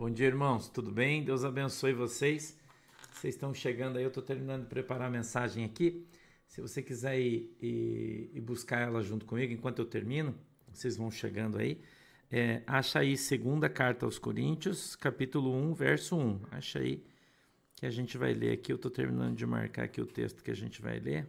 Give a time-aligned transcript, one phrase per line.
[0.00, 0.66] Bom dia, irmãos.
[0.66, 1.22] Tudo bem?
[1.22, 2.58] Deus abençoe vocês.
[3.12, 6.06] Vocês estão chegando aí, eu estou terminando de preparar a mensagem aqui.
[6.46, 10.34] Se você quiser ir, ir, ir, buscar ela junto comigo enquanto eu termino,
[10.72, 11.82] vocês vão chegando aí.
[12.30, 16.40] É, acha aí segunda carta aos Coríntios, capítulo 1, verso 1.
[16.50, 17.04] Acha aí
[17.76, 18.72] que a gente vai ler aqui.
[18.72, 21.28] Eu estou terminando de marcar aqui o texto que a gente vai ler.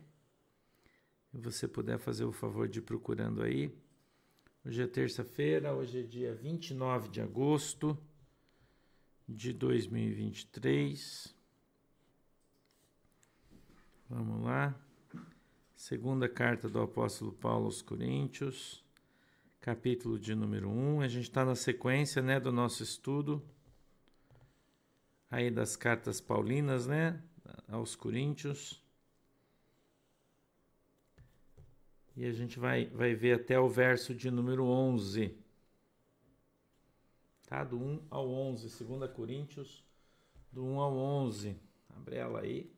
[1.29, 3.69] Se você puder fazer o favor de ir procurando aí.
[4.65, 7.99] Hoje é terça-feira, hoje é dia 29 de agosto
[9.31, 11.33] de 2023.
[14.09, 14.75] Vamos lá.
[15.75, 18.83] Segunda carta do apóstolo Paulo aos Coríntios,
[19.61, 21.01] capítulo de número 1.
[21.01, 23.41] A gente está na sequência né, do nosso estudo
[25.29, 27.19] aí das cartas paulinas, né?
[27.69, 28.83] Aos Coríntios.
[32.17, 35.40] E a gente vai, vai ver até o verso de número 11.
[37.51, 37.65] Tá?
[37.65, 38.85] Do 1 ao 11.
[38.85, 39.83] 2 Coríntios,
[40.53, 41.59] do 1 ao 11.
[41.89, 42.73] Abre ela aí.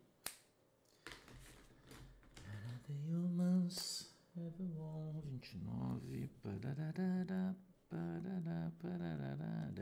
[2.89, 6.27] Humans, 29.
[6.41, 7.55] Pararara,
[7.87, 9.73] pararara, pararara,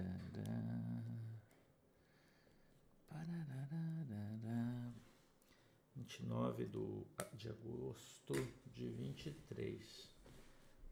[5.96, 8.34] 29 do, de agosto
[8.74, 10.10] de 23.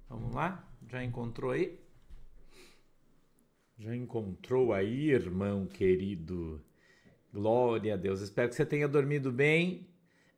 [0.07, 0.65] Vamos lá?
[0.87, 1.88] Já encontrou aí?
[3.79, 6.61] Já encontrou aí, irmão querido?
[7.33, 8.19] Glória a Deus.
[8.19, 9.87] Espero que você tenha dormido bem.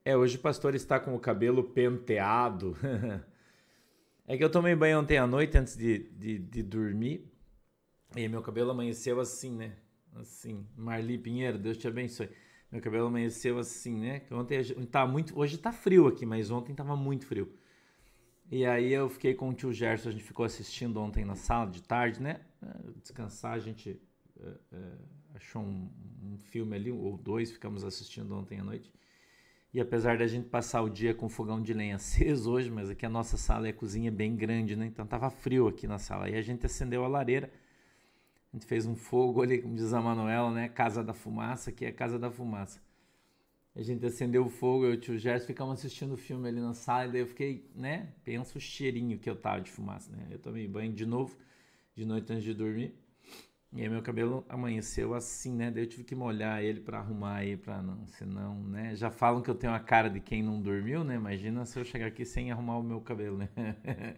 [0.05, 2.77] É, hoje o pastor está com o cabelo penteado.
[4.27, 7.33] é que eu tomei banho ontem à noite antes de, de, de dormir.
[8.15, 9.75] E meu cabelo amanheceu assim, né?
[10.17, 10.63] Assim.
[10.77, 12.29] Marli Pinheiro, Deus te abençoe.
[12.71, 14.21] Meu cabelo amanheceu assim, né?
[14.29, 17.51] Ontem tá muito, hoje tá frio aqui, mas ontem tava muito frio.
[18.51, 21.71] E aí eu fiquei com o tio Gerson, a gente ficou assistindo ontem na sala
[21.71, 22.41] de tarde, né?
[22.61, 23.99] É, descansar, a gente
[24.39, 24.77] é, é,
[25.35, 25.89] achou um,
[26.21, 28.91] um, filme ali, ou dois, ficamos assistindo ontem à noite.
[29.73, 33.05] E apesar da gente passar o dia com fogão de lenha aceso hoje, mas aqui
[33.05, 34.85] a nossa sala a cozinha é bem grande, né?
[34.85, 36.29] Então tava frio aqui na sala.
[36.29, 37.49] E a gente acendeu a lareira
[38.53, 40.67] a gente fez um fogo ali, como diz a Manuela, né?
[40.67, 42.81] Casa da Fumaça, que é Casa da Fumaça.
[43.75, 46.59] A gente acendeu o fogo, eu e o tio Gerson ficamos assistindo o filme ali
[46.59, 48.13] na sala, e daí eu fiquei, né?
[48.23, 50.27] Pensa o cheirinho que eu tava de fumaça, né?
[50.29, 51.37] Eu tomei banho de novo,
[51.95, 52.93] de noite antes de dormir.
[53.73, 55.71] E aí meu cabelo amanheceu assim, né?
[55.71, 58.93] Daí eu tive que molhar ele para arrumar aí, para não, senão, né?
[58.95, 61.15] Já falam que eu tenho a cara de quem não dormiu, né?
[61.15, 63.49] Imagina se eu chegar aqui sem arrumar o meu cabelo, né?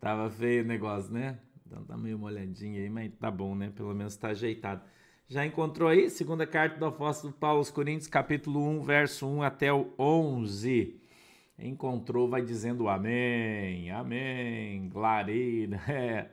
[0.00, 1.38] Tava feio o negócio, né?
[1.66, 3.70] Então tá meio molhadinho aí, mas tá bom, né?
[3.70, 4.82] Pelo menos tá ajeitado.
[5.30, 6.10] Já encontrou aí?
[6.10, 11.00] Segunda carta do apóstolo Paulo aos Coríntios, capítulo 1, verso 1 até o 11.
[11.56, 15.32] Encontrou, vai dizendo amém, amém, glória.
[15.88, 16.30] É,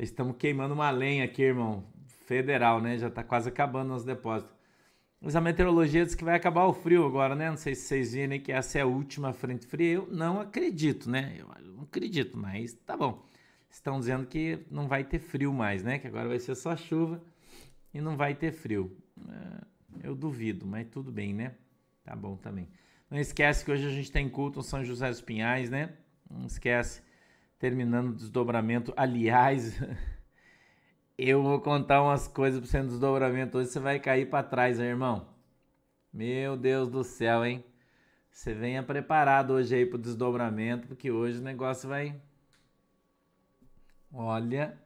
[0.00, 1.82] estamos queimando uma lenha aqui, irmão.
[2.24, 2.96] Federal, né?
[2.96, 4.54] Já tá quase acabando os depósitos.
[5.20, 7.50] Mas a meteorologia diz que vai acabar o frio agora, né?
[7.50, 9.94] Não sei se vocês viram que essa é a última frente fria.
[9.94, 11.34] Eu não acredito, né?
[11.36, 13.26] Eu não acredito, mas tá bom
[13.68, 15.98] estão dizendo que não vai ter frio mais, né?
[15.98, 17.20] Que agora vai ser só chuva
[17.96, 18.94] e não vai ter frio.
[19.26, 21.54] É, eu duvido, mas tudo bem, né?
[22.04, 22.68] Tá bom também.
[23.10, 25.94] Não esquece que hoje a gente tem culto em São José dos Pinhais, né?
[26.30, 27.02] Não esquece.
[27.58, 28.92] Terminando o desdobramento.
[28.96, 29.80] Aliás,
[31.16, 33.56] eu vou contar umas coisas para você no desdobramento.
[33.56, 35.28] Hoje você vai cair para trás, hein, irmão.
[36.12, 37.64] Meu Deus do céu, hein?
[38.30, 42.14] Você venha preparado hoje aí para o desdobramento, porque hoje o negócio vai
[44.12, 44.78] Olha,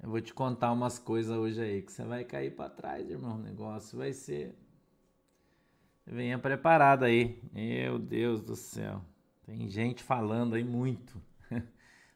[0.00, 3.36] eu vou te contar umas coisas hoje aí que você vai cair para trás, irmão.
[3.36, 4.54] O negócio vai ser.
[6.06, 7.42] Venha preparado aí.
[7.52, 9.02] Meu Deus do céu.
[9.44, 11.20] Tem gente falando aí muito.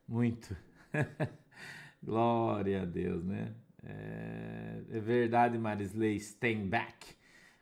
[0.07, 0.57] muito.
[2.03, 3.53] Glória a Deus, né?
[3.83, 6.21] É, é verdade, Marisley.
[6.21, 7.17] Stay back.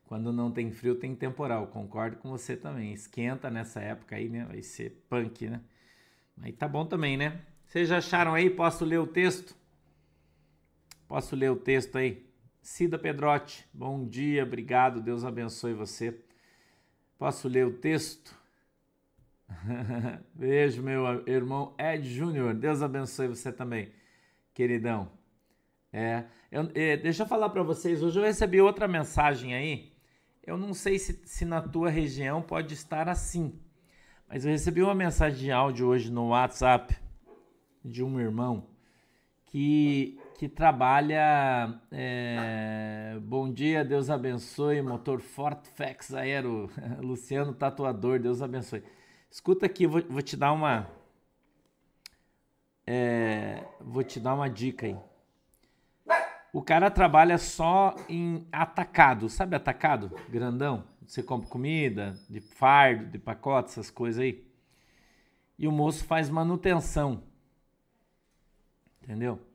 [0.05, 1.69] Quando não tem frio, tem temporal.
[1.69, 2.93] Concordo com você também.
[2.93, 4.45] Esquenta nessa época aí, né?
[4.45, 5.63] Vai ser punk, né?
[6.37, 7.41] Mas tá bom também, né?
[7.65, 8.51] Vocês já acharam aí?
[8.51, 9.60] Posso ler o texto?
[11.11, 12.25] Posso ler o texto aí?
[12.63, 16.17] Cida Pedrotti, bom dia, obrigado, Deus abençoe você.
[17.19, 18.33] Posso ler o texto?
[20.33, 23.91] Beijo, meu irmão Ed Júnior, Deus abençoe você também,
[24.55, 25.11] queridão.
[25.93, 29.93] É, eu, é, deixa eu falar para vocês, hoje eu recebi outra mensagem aí.
[30.47, 33.59] Eu não sei se, se na tua região pode estar assim,
[34.29, 36.97] mas eu recebi uma mensagem de áudio hoje no WhatsApp
[37.85, 38.71] de um irmão
[39.47, 41.79] que, que trabalha.
[41.93, 48.83] É, bom dia, Deus abençoe, motor Fortfex Aero, Luciano Tatuador, Deus abençoe.
[49.31, 50.91] Escuta aqui, vou, vou te dar uma.
[52.87, 54.97] É, vou te dar uma dica aí.
[56.55, 60.11] O cara trabalha só em atacado, sabe atacado?
[60.31, 60.85] Grandão.
[61.07, 64.43] Você compra comida, de fardo, de pacote, essas coisas aí.
[65.59, 67.25] E o moço faz manutenção.
[69.03, 69.50] Entendeu?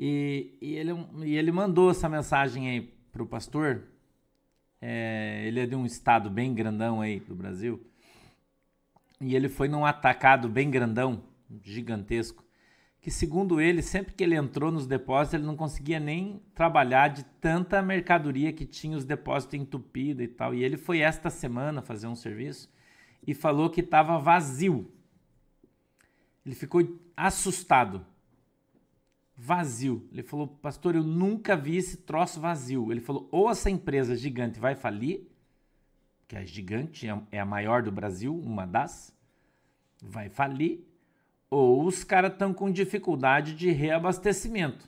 [0.00, 0.92] E, e, ele,
[1.24, 2.80] e ele mandou essa mensagem aí
[3.12, 3.82] pro pastor.
[4.80, 7.86] É, ele é de um estado bem grandão aí do Brasil.
[9.20, 11.22] E ele foi num atacado bem grandão,
[11.62, 12.42] gigantesco
[13.00, 17.24] que, segundo ele, sempre que ele entrou nos depósitos, ele não conseguia nem trabalhar de
[17.40, 20.54] tanta mercadoria que tinha os depósitos entupidos e tal.
[20.54, 22.70] E ele foi esta semana fazer um serviço
[23.26, 24.92] e falou que estava vazio.
[26.44, 26.82] Ele ficou
[27.16, 28.04] assustado.
[29.42, 30.06] Vazio.
[30.12, 32.92] Ele falou, pastor, eu nunca vi esse troço vazio.
[32.92, 35.26] Ele falou, ou essa empresa gigante vai falir,
[36.28, 39.16] que é gigante, é a maior do Brasil, uma das,
[40.02, 40.86] vai falir,
[41.48, 44.86] ou os caras estão com dificuldade de reabastecimento.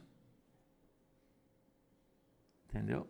[2.68, 3.08] Entendeu?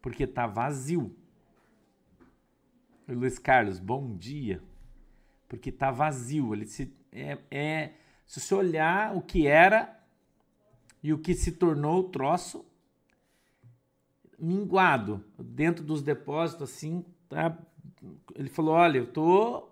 [0.00, 1.14] Porque tá vazio.
[3.06, 4.62] Luiz Carlos, bom dia.
[5.46, 6.54] Porque tá vazio.
[6.54, 7.92] Ele se, é, é,
[8.26, 9.97] se você olhar o que era
[11.02, 12.64] e o que se tornou o troço,
[14.38, 17.56] minguado dentro dos depósitos, assim, tá?
[18.34, 19.68] Ele falou: olha, eu tô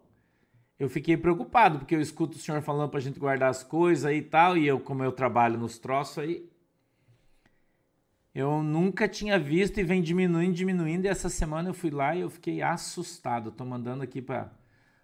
[0.79, 4.21] eu fiquei preocupado, porque eu escuto o senhor falando pra gente guardar as coisas e
[4.21, 6.47] tal, e eu, como eu trabalho nos troços aí,
[8.35, 12.21] eu nunca tinha visto e vem diminuindo, diminuindo, e essa semana eu fui lá e
[12.21, 13.49] eu fiquei assustado.
[13.49, 14.53] Estou mandando aqui para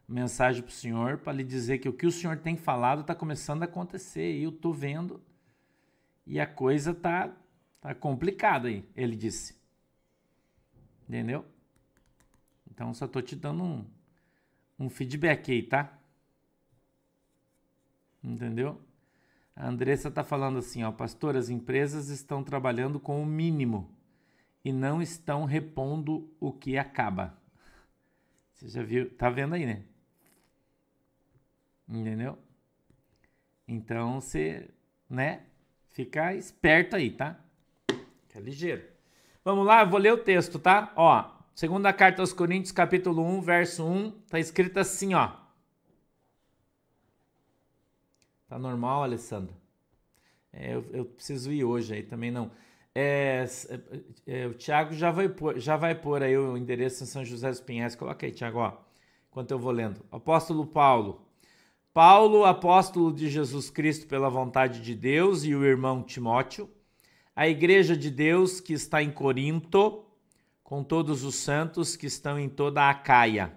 [0.06, 3.14] mensagem para o senhor para lhe dizer que o que o senhor tem falado está
[3.14, 5.22] começando a acontecer, e eu estou vendo,
[6.26, 7.34] e a coisa tá,
[7.80, 9.60] tá complicada aí, ele disse.
[11.08, 11.44] Entendeu?
[12.70, 13.86] Então só estou te dando um,
[14.78, 15.98] um feedback aí, tá?
[18.22, 18.80] Entendeu?
[19.54, 23.90] A Andressa tá falando assim, ó, pastor, as empresas estão trabalhando com o mínimo
[24.64, 27.36] e não estão repondo o que acaba.
[28.54, 29.10] Você já viu?
[29.10, 29.84] Tá vendo aí, né?
[31.88, 32.38] Entendeu?
[33.68, 34.70] Então você,
[35.08, 35.44] né?
[35.92, 37.38] Fica esperto aí, tá?
[37.88, 38.82] Fica ligeiro.
[39.44, 40.92] Vamos lá, eu vou ler o texto, tá?
[40.96, 45.32] Ó, Segunda carta aos Coríntios, capítulo 1, verso 1, tá escrito assim, ó.
[48.48, 49.54] Tá normal, Alessandro?
[50.50, 52.50] É, eu, eu, preciso ir hoje aí também não.
[52.94, 57.06] É, é, é, o Tiago já vai pôr, já vai pôr aí o endereço em
[57.06, 57.94] São José dos Pinhais.
[57.94, 58.78] Coloca aí, Tiago, ó,
[59.30, 60.02] enquanto eu vou lendo.
[60.10, 61.26] Apóstolo Paulo.
[61.94, 66.70] Paulo, apóstolo de Jesus Cristo pela vontade de Deus, e o irmão Timóteo,
[67.36, 70.02] a igreja de Deus que está em Corinto,
[70.64, 73.52] com todos os santos que estão em toda a Caia.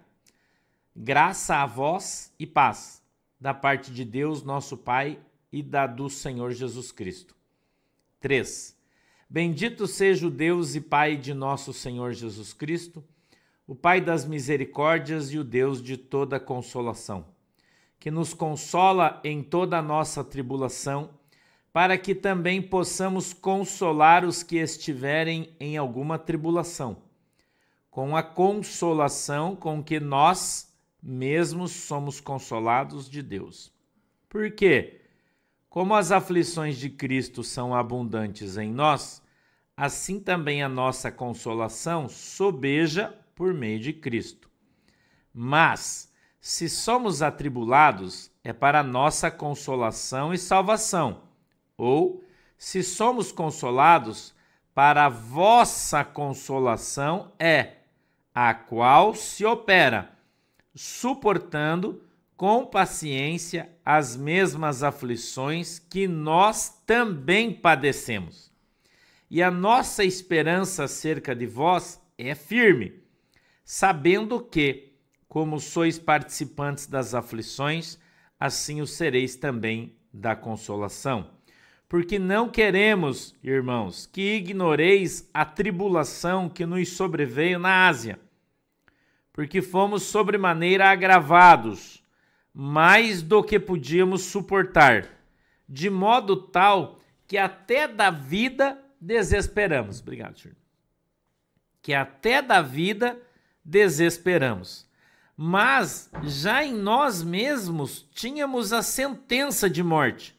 [0.94, 3.02] Graça a vós e paz,
[3.40, 5.18] da parte de Deus, nosso Pai,
[5.50, 7.34] e da do Senhor Jesus Cristo.
[8.20, 8.76] 3.
[9.30, 13.02] Bendito seja o Deus e Pai de nosso Senhor Jesus Cristo,
[13.66, 17.26] o Pai das misericórdias e o Deus de toda consolação,
[18.06, 21.10] que nos consola em toda a nossa tribulação,
[21.74, 27.02] para que também possamos consolar os que estiverem em alguma tribulação
[27.90, 30.72] com a consolação com que nós
[31.02, 33.74] mesmos somos consolados de Deus.
[34.30, 35.02] Por quê?
[35.68, 39.20] Como as aflições de Cristo são abundantes em nós,
[39.76, 44.48] assim também a nossa consolação sobeja por meio de Cristo.
[45.34, 46.14] Mas,
[46.48, 51.24] se somos atribulados, é para nossa consolação e salvação,
[51.76, 52.24] ou,
[52.56, 54.32] se somos consolados,
[54.72, 57.78] para vossa consolação é
[58.32, 60.12] a qual se opera,
[60.76, 62.04] suportando
[62.38, 68.52] com paciência as mesmas aflições que nós também padecemos.
[69.32, 73.02] E a nossa esperança acerca de vós é firme,
[73.64, 74.85] sabendo que,
[75.28, 77.98] como sois participantes das aflições,
[78.40, 81.30] assim o sereis também da consolação.
[81.88, 88.20] Porque não queremos, irmãos, que ignoreis a tribulação que nos sobreveio na Ásia
[89.36, 92.02] porque fomos sobremaneira agravados,
[92.54, 95.10] mais do que podíamos suportar,
[95.68, 100.00] de modo tal que até da vida desesperamos.
[100.00, 100.56] Obrigado, senhor.
[101.82, 103.22] Que até da vida
[103.62, 104.85] desesperamos.
[105.36, 110.36] Mas já em nós mesmos tínhamos a sentença de morte,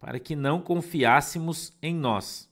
[0.00, 2.48] para que não confiássemos em nós,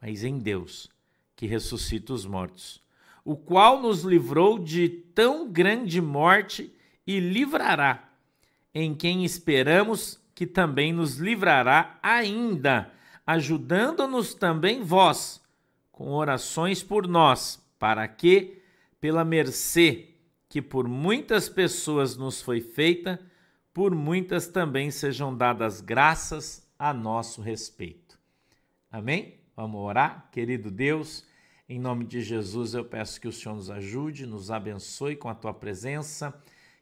[0.00, 0.90] mas em Deus,
[1.34, 2.84] que ressuscita os mortos
[3.26, 6.72] o qual nos livrou de tão grande morte
[7.04, 8.08] e livrará,
[8.72, 12.88] em quem esperamos que também nos livrará ainda,
[13.26, 15.42] ajudando-nos também vós
[15.90, 18.62] com orações por nós, para que,
[19.00, 20.10] pela mercê
[20.56, 23.20] que por muitas pessoas nos foi feita,
[23.74, 28.18] por muitas também sejam dadas graças a nosso respeito.
[28.90, 29.38] Amém?
[29.54, 30.30] Vamos orar?
[30.32, 31.26] Querido Deus,
[31.68, 35.34] em nome de Jesus eu peço que o Senhor nos ajude, nos abençoe com a
[35.34, 36.34] tua presença,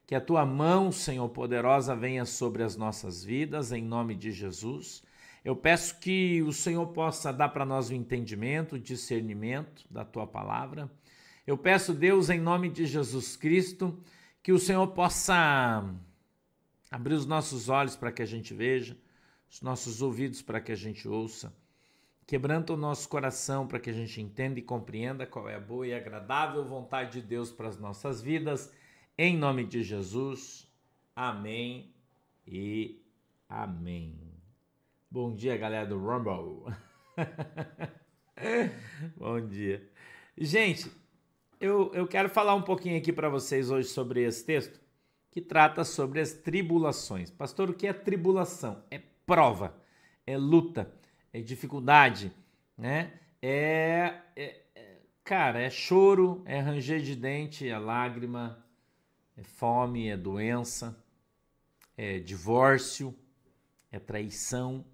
[0.07, 5.03] que a tua mão, Senhor poderosa, venha sobre as nossas vidas, em nome de Jesus.
[5.45, 10.29] Eu peço que o Senhor possa dar para nós o entendimento, o discernimento da tua
[10.29, 10.89] palavra.
[11.47, 14.03] Eu peço, Deus, em nome de Jesus Cristo,
[14.43, 15.85] que o Senhor possa
[16.91, 18.97] abrir os nossos olhos para que a gente veja,
[19.51, 21.55] os nossos ouvidos para que a gente ouça,
[22.27, 25.87] quebranta o nosso coração para que a gente entenda e compreenda qual é a boa
[25.87, 28.73] e agradável vontade de Deus para as nossas vidas.
[29.19, 30.67] Em nome de Jesus.
[31.15, 31.95] Amém
[32.47, 33.03] e
[33.51, 34.19] amém.
[35.11, 36.75] Bom dia, galera do Rumble.
[39.19, 39.87] Bom dia.
[40.37, 40.91] Gente,
[41.61, 44.81] eu, eu quero falar um pouquinho aqui para vocês hoje sobre esse texto
[45.31, 47.31] que trata sobre as tribulações.
[47.31, 48.83] Pastor, o que é tribulação?
[48.91, 49.75] É prova,
[50.27, 50.93] é luta,
[51.33, 52.33] é dificuldade,
[52.79, 53.21] né?
[53.43, 58.65] É, é, é cara, é choro, é ranger de dente, é lágrima,
[59.37, 60.97] é fome, é doença,
[61.97, 63.15] é divórcio,
[63.91, 64.85] é traição,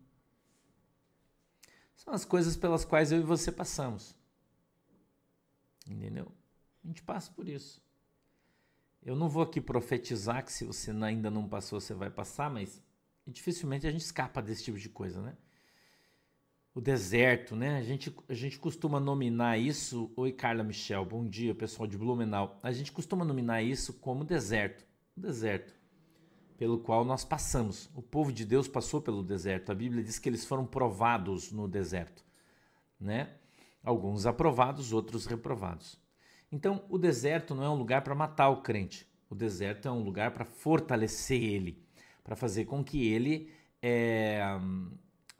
[2.00, 4.16] são as coisas pelas quais eu e você passamos.
[5.86, 6.32] Entendeu?
[6.84, 7.82] A gente passa por isso.
[9.02, 12.82] Eu não vou aqui profetizar que se você ainda não passou, você vai passar, mas
[13.26, 15.36] dificilmente a gente escapa desse tipo de coisa, né?
[16.74, 17.78] O deserto, né?
[17.78, 20.12] A gente, a gente costuma nominar isso.
[20.16, 22.58] Oi, Carla Michel, bom dia, pessoal de Blumenau.
[22.62, 24.86] A gente costuma nominar isso como deserto.
[25.16, 25.80] O deserto
[26.60, 27.88] pelo qual nós passamos.
[27.94, 29.72] O povo de Deus passou pelo deserto.
[29.72, 32.22] A Bíblia diz que eles foram provados no deserto,
[33.00, 33.34] né?
[33.82, 35.98] Alguns aprovados, outros reprovados.
[36.52, 39.06] Então, o deserto não é um lugar para matar o crente.
[39.28, 41.80] O deserto é um lugar para fortalecer ele,
[42.24, 44.40] para fazer com que ele é,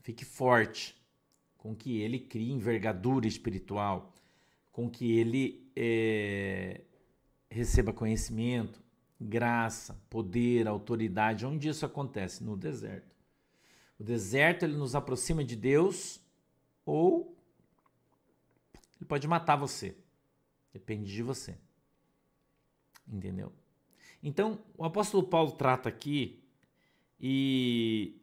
[0.03, 0.97] fique forte,
[1.59, 4.15] com que ele crie envergadura espiritual,
[4.71, 6.83] com que ele é,
[7.51, 8.81] receba conhecimento,
[9.21, 11.45] graça, poder, autoridade.
[11.45, 12.45] Onde isso acontece?
[12.45, 13.15] No deserto.
[13.99, 16.21] O deserto ele nos aproxima de Deus
[16.87, 17.37] ou
[18.97, 19.97] ele pode matar você.
[20.73, 21.57] Depende de você.
[23.07, 23.53] Entendeu?
[24.23, 26.43] Então, o apóstolo Paulo trata aqui
[27.19, 28.21] e,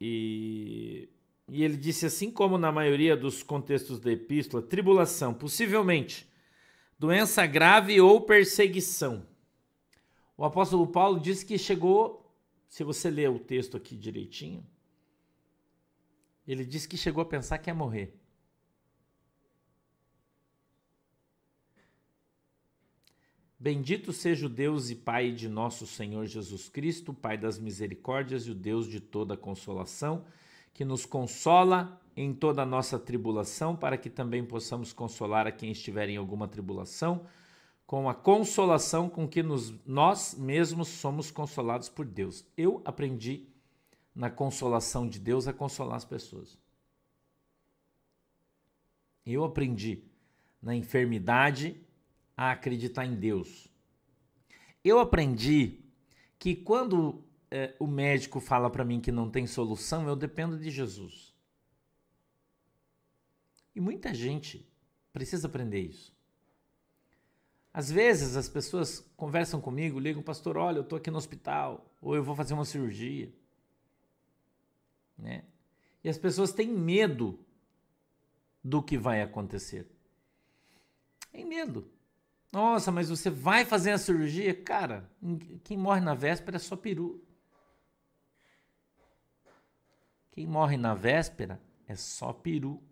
[0.00, 1.08] e,
[1.48, 6.30] e ele disse assim como na maioria dos contextos da epístola, tribulação, possivelmente
[6.98, 9.26] doença grave ou perseguição
[10.42, 12.34] o apóstolo Paulo diz que chegou,
[12.68, 14.66] se você ler o texto aqui direitinho,
[16.44, 18.20] ele diz que chegou a pensar que ia morrer.
[23.62, 28.50] Bendito seja o Deus e Pai de nosso Senhor Jesus Cristo, Pai das misericórdias e
[28.50, 30.24] o Deus de toda consolação,
[30.74, 35.70] que nos consola em toda a nossa tribulação, para que também possamos consolar a quem
[35.70, 37.24] estiver em alguma tribulação
[37.86, 42.44] com a consolação com que nos, nós mesmos somos consolados por Deus.
[42.56, 43.46] Eu aprendi
[44.12, 46.58] na consolação de Deus a consolar as pessoas.
[49.24, 50.02] Eu aprendi
[50.60, 51.80] na enfermidade
[52.48, 53.68] a acreditar em Deus.
[54.84, 55.78] Eu aprendi
[56.38, 60.70] que quando é, o médico fala para mim que não tem solução, eu dependo de
[60.70, 61.32] Jesus.
[63.74, 64.68] E muita gente
[65.12, 66.12] precisa aprender isso.
[67.72, 72.16] Às vezes as pessoas conversam comigo, ligam, pastor, olha, eu estou aqui no hospital, ou
[72.16, 73.32] eu vou fazer uma cirurgia.
[75.16, 75.44] Né?
[76.02, 77.38] E as pessoas têm medo
[78.62, 79.86] do que vai acontecer.
[81.30, 81.88] Tem medo.
[82.52, 84.54] Nossa, mas você vai fazer a cirurgia?
[84.54, 85.10] Cara,
[85.64, 87.24] quem morre na véspera é só peru.
[90.32, 92.82] Quem morre na véspera é só peru.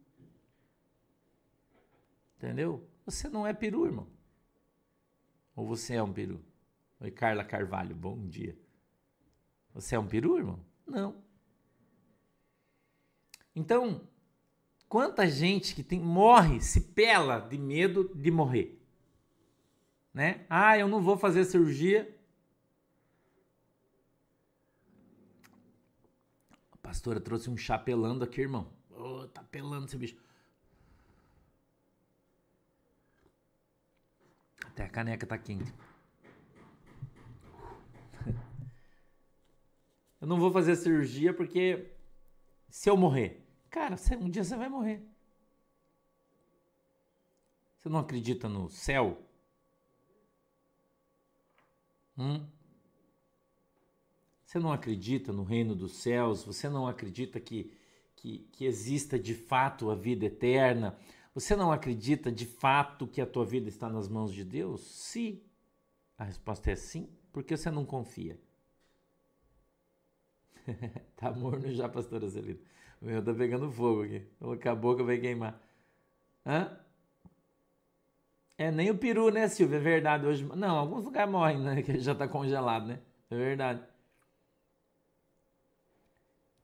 [2.38, 2.88] Entendeu?
[3.04, 4.08] Você não é peru, irmão.
[5.54, 6.42] Ou você é um peru?
[6.98, 8.58] Oi, Carla Carvalho, bom dia.
[9.74, 10.64] Você é um peru, irmão?
[10.86, 11.22] Não.
[13.54, 14.08] Então,
[14.88, 18.79] quanta gente que tem morre, se pela de medo de morrer.
[20.12, 20.44] Né?
[20.48, 22.16] Ah, eu não vou fazer cirurgia.
[26.72, 28.72] A pastora trouxe um chá pelando aqui, irmão.
[28.90, 30.16] Oh, tá pelando esse bicho.
[34.66, 35.72] Até a caneca tá quente.
[40.20, 41.90] Eu não vou fazer cirurgia porque
[42.68, 45.00] se eu morrer, Cara, um dia você vai morrer.
[47.78, 49.24] Você não acredita no céu?
[52.20, 52.46] Hum?
[54.44, 56.44] Você não acredita no reino dos céus?
[56.44, 57.72] Você não acredita que,
[58.14, 60.98] que, que exista de fato a vida eterna?
[61.34, 64.82] Você não acredita de fato que a tua vida está nas mãos de Deus?
[64.82, 65.40] Sim.
[66.18, 68.38] A resposta é sim, porque você não confia.
[71.16, 72.60] tá morno já, pastora Celina.
[73.00, 74.20] O meu tá pegando fogo aqui.
[74.38, 75.58] Colocar a boca vai queimar.
[76.46, 76.78] Hã?
[78.60, 79.78] É, nem o peru, né, Silvia?
[79.78, 80.26] É verdade.
[80.26, 80.44] Hoje...
[80.44, 81.80] Não, alguns lugares morrem, né?
[81.82, 83.00] Que já tá congelado, né?
[83.30, 83.82] É verdade.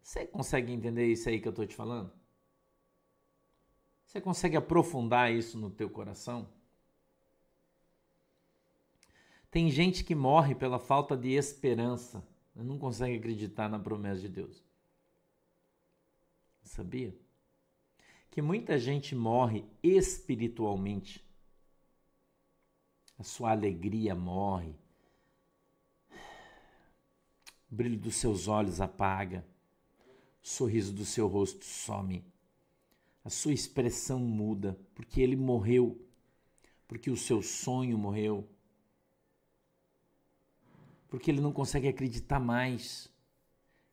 [0.03, 2.13] Você consegue entender isso aí que eu tô te falando?
[4.05, 6.47] Você consegue aprofundar isso no teu coração?
[9.51, 12.23] Tem gente que morre pela falta de esperança,
[12.55, 14.63] não consegue acreditar na promessa de Deus.
[16.63, 17.17] Sabia?
[18.31, 21.26] Que muita gente morre espiritualmente.
[23.19, 24.75] A sua alegria morre.
[27.71, 29.45] O brilho dos seus olhos apaga.
[30.43, 32.25] O sorriso do seu rosto some.
[33.25, 36.01] A sua expressão muda porque ele morreu.
[36.87, 38.49] Porque o seu sonho morreu.
[41.09, 43.11] Porque ele não consegue acreditar mais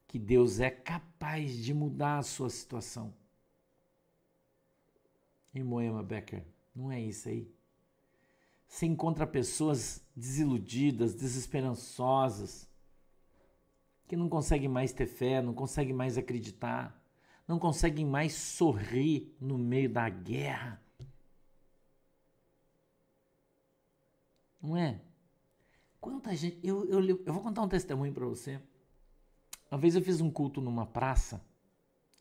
[0.07, 3.13] que Deus é capaz de mudar a sua situação.
[5.53, 6.43] E Moema Becker,
[6.75, 7.51] não é isso aí.
[8.73, 12.67] Você encontra pessoas desiludidas, desesperançosas,
[14.07, 16.99] que não conseguem mais ter fé, não conseguem mais acreditar,
[17.47, 20.81] não conseguem mais sorrir no meio da guerra.
[24.59, 24.99] Não é?
[26.01, 26.57] Quanta gente.
[26.63, 28.59] Eu, eu, eu vou contar um testemunho para você.
[29.69, 31.45] Uma vez eu fiz um culto numa praça,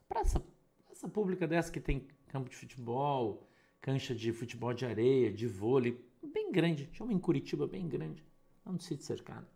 [0.06, 0.38] praça,
[0.84, 3.48] praça pública dessa que tem campo de futebol,
[3.80, 8.24] cancha de futebol de areia, de vôlei, bem grande, tinha uma em Curitiba bem grande,
[8.64, 9.46] lá no sítio cercado.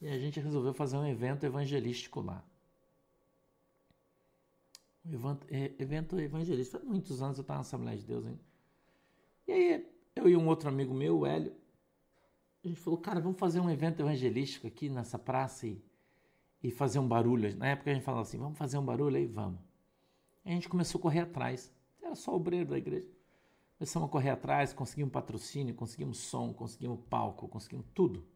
[0.00, 2.44] E a gente resolveu fazer um evento evangelístico lá.
[5.04, 5.38] Um
[5.78, 6.78] evento evangelístico.
[6.78, 8.40] Faz muitos anos eu estava na Assembleia de Deus ainda.
[9.48, 11.54] E aí, eu e um outro amigo meu, o Hélio,
[12.62, 15.80] a gente falou, cara, vamos fazer um evento evangelístico aqui nessa praça e
[16.66, 17.56] e fazer um barulho.
[17.56, 19.60] Na época a gente falava assim, vamos fazer um barulho aí, vamos.
[20.44, 21.72] a gente começou a correr atrás.
[22.02, 23.08] Era só obreiro da igreja.
[23.78, 28.26] Começamos a correr atrás, conseguimos patrocínio, conseguimos som, conseguimos palco, conseguimos tudo.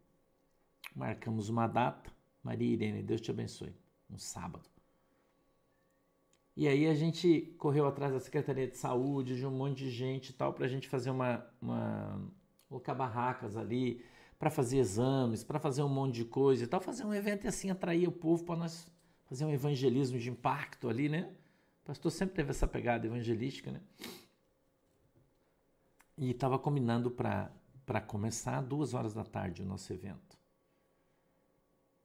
[0.95, 2.11] Marcamos uma data.
[2.43, 3.73] Maria Irene, Deus te abençoe.
[4.09, 4.69] Um sábado.
[6.55, 10.29] E aí a gente correu atrás da Secretaria de Saúde, de um monte de gente
[10.29, 12.21] e tal, para a gente fazer uma, uma.
[12.67, 14.03] colocar barracas ali,
[14.37, 17.47] para fazer exames, para fazer um monte de coisa e tal, fazer um evento e
[17.47, 18.91] assim atrair o povo para nós
[19.25, 21.31] fazer um evangelismo de impacto ali, né?
[21.83, 23.81] O pastor sempre teve essa pegada evangelística, né?
[26.21, 30.37] E estava combinando para começar duas horas da tarde o nosso evento.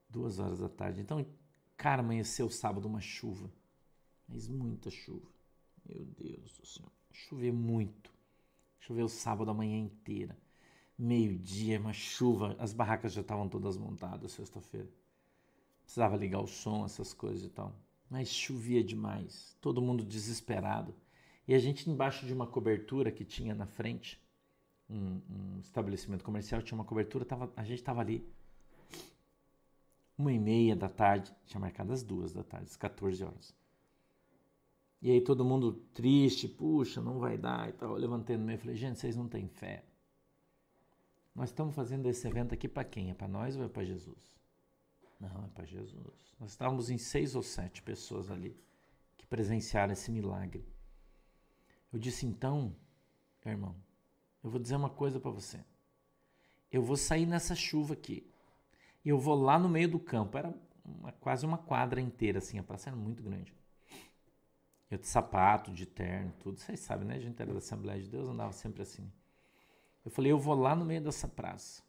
[0.09, 1.01] Duas horas da tarde.
[1.01, 1.25] Então,
[1.77, 3.49] cara, amanheceu sábado uma chuva.
[4.27, 5.31] Mas muita chuva.
[5.89, 6.91] Meu Deus do céu.
[7.13, 8.13] Choveu muito.
[8.81, 10.37] Choveu sábado a manhã inteira
[10.99, 14.89] meio-dia, uma chuva, as barracas já estavam todas montadas sexta-feira.
[15.83, 17.75] Precisava ligar o som, essas coisas e tal.
[18.11, 20.95] Mas chovia demais, todo mundo desesperado.
[21.47, 24.21] E a gente embaixo de uma cobertura que tinha na frente,
[24.89, 28.27] um, um estabelecimento comercial tinha uma cobertura, tava, a gente estava ali
[30.19, 33.55] uma e meia da tarde, tinha marcado as duas da tarde, às 14 horas.
[35.03, 37.91] E aí todo mundo triste, puxa, não vai dar e tal.
[37.91, 39.85] Eu levantei no meio e falei, gente, vocês não têm fé.
[41.35, 43.11] Nós estamos fazendo esse evento aqui para quem?
[43.11, 44.35] É para nós ou é para Jesus?
[45.21, 46.35] Não, é para Jesus.
[46.41, 48.57] Nós estávamos em seis ou sete pessoas ali
[49.19, 50.67] que presenciaram esse milagre.
[51.93, 52.75] Eu disse então,
[53.45, 53.75] irmão,
[54.43, 55.65] eu vou dizer uma coisa para você.
[56.71, 58.29] Eu vou sair nessa chuva aqui.
[59.05, 60.37] E eu vou lá no meio do campo.
[60.37, 62.59] Era uma, quase uma quadra inteira, assim.
[62.59, 63.55] A praça era muito grande.
[64.91, 66.59] Eu de sapato, de terno, tudo.
[66.59, 67.17] Vocês sabem, né?
[67.17, 69.11] A gente era da Assembleia de Deus, andava sempre assim.
[70.05, 71.83] Eu falei, eu vou lá no meio dessa praça.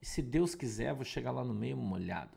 [0.00, 2.36] E se Deus quiser, eu vou chegar lá no meio molhado.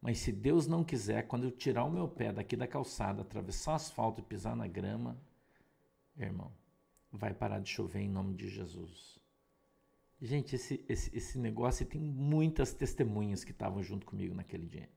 [0.00, 3.72] Mas se Deus não quiser, quando eu tirar o meu pé daqui da calçada, atravessar
[3.72, 5.18] o asfalto e pisar na grama,
[6.26, 6.52] irmão,
[7.12, 9.18] vai parar de chover em nome de Jesus.
[10.20, 14.88] Gente, esse, esse, esse negócio tem muitas testemunhas que estavam junto comigo naquele dia.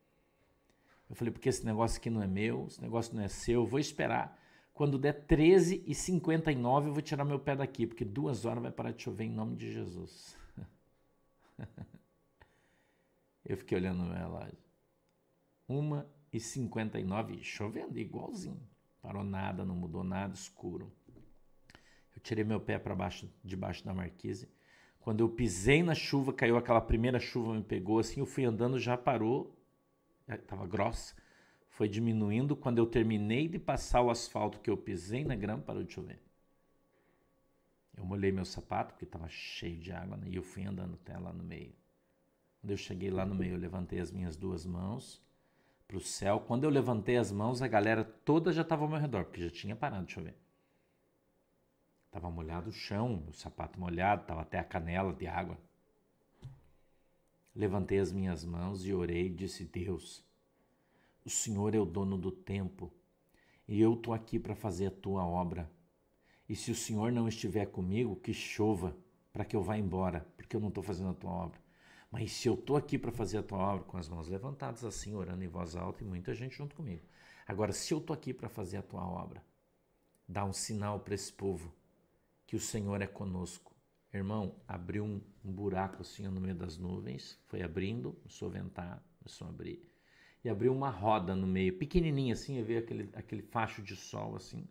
[1.09, 3.67] Eu falei, porque esse negócio aqui não é meu, esse negócio não é seu, eu
[3.67, 4.39] vou esperar
[4.73, 8.71] quando der 13 e 59 eu vou tirar meu pé daqui, porque duas horas vai
[8.71, 10.35] parar de chover em nome de Jesus.
[13.45, 14.57] eu fiquei olhando no relógio.
[15.67, 18.65] Uma e 59 chovendo igualzinho.
[19.01, 20.91] Parou nada, não mudou nada, escuro.
[22.21, 24.47] Eu tirei meu pé para baixo, debaixo da marquise.
[24.99, 28.79] Quando eu pisei na chuva, caiu aquela primeira chuva, me pegou assim, eu fui andando,
[28.79, 29.59] já parou,
[30.29, 31.15] estava grossa,
[31.67, 32.55] foi diminuindo.
[32.55, 36.21] Quando eu terminei de passar o asfalto que eu pisei na grama, parou de chover.
[37.97, 40.27] Eu molhei meu sapato, porque estava cheio de água, né?
[40.29, 41.73] e eu fui andando até lá no meio.
[42.61, 45.19] Quando eu cheguei lá no meio, eu levantei as minhas duas mãos
[45.87, 46.39] para o céu.
[46.39, 49.49] Quando eu levantei as mãos, a galera toda já estava ao meu redor, porque já
[49.49, 50.35] tinha parado de chover.
[52.11, 55.57] Tava molhado o chão, o sapato molhado, tava até a canela de água.
[57.55, 60.21] Levantei as minhas mãos e orei e disse: Deus,
[61.23, 62.91] o Senhor é o dono do tempo
[63.67, 65.71] e eu tô aqui para fazer a tua obra.
[66.49, 68.93] E se o Senhor não estiver comigo, que chova
[69.31, 71.61] para que eu vá embora, porque eu não estou fazendo a tua obra.
[72.11, 75.15] Mas se eu estou aqui para fazer a tua obra, com as mãos levantadas assim,
[75.15, 77.03] orando em voz alta e muita gente junto comigo.
[77.47, 79.41] Agora, se eu estou aqui para fazer a tua obra,
[80.27, 81.73] dá um sinal para esse povo
[82.51, 83.73] que o Senhor é conosco.
[84.13, 89.01] Irmão, abriu um, um buraco assim no meio das nuvens, foi abrindo, começou a ventar,
[89.19, 89.89] começou a abrir.
[90.43, 94.35] E abriu uma roda no meio, pequenininha assim, e veio aquele, aquele facho de sol
[94.35, 94.67] assim,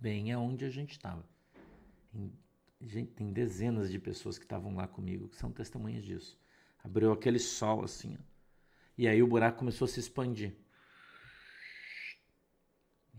[0.00, 1.22] bem aonde a gente estava.
[3.16, 6.40] Tem dezenas de pessoas que estavam lá comigo que são testemunhas disso.
[6.82, 8.16] Abriu aquele sol assim,
[8.96, 10.56] e aí o buraco começou a se expandir